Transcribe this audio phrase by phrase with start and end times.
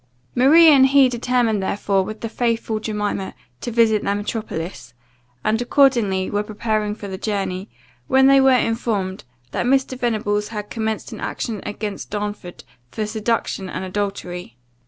[0.33, 4.95] Maria and he determined therefore, with the faithful Jemima, to visit that metropolis,
[5.43, 7.69] and accordingly were preparing for the journey,
[8.07, 9.95] when they were informed that Mr.
[9.95, 14.57] Venables had commenced an action against Darnford for seduction and adultery.